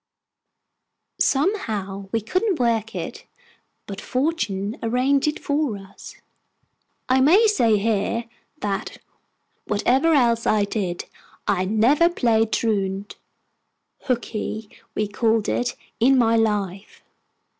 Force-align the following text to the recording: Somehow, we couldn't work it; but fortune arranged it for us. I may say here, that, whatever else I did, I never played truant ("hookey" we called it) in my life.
Somehow, 1.19 2.09
we 2.11 2.21
couldn't 2.21 2.57
work 2.59 2.95
it; 2.95 3.27
but 3.85 4.01
fortune 4.01 4.79
arranged 4.81 5.27
it 5.27 5.37
for 5.39 5.77
us. 5.77 6.15
I 7.07 7.21
may 7.21 7.45
say 7.45 7.77
here, 7.77 8.25
that, 8.61 8.97
whatever 9.65 10.15
else 10.15 10.47
I 10.47 10.63
did, 10.63 11.05
I 11.47 11.65
never 11.65 12.09
played 12.09 12.51
truant 12.51 13.17
("hookey" 14.05 14.71
we 14.95 15.07
called 15.07 15.47
it) 15.47 15.75
in 15.99 16.17
my 16.17 16.35
life. 16.35 17.03